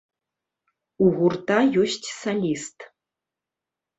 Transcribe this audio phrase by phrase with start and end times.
[1.07, 2.77] У гурта ёсць саліст.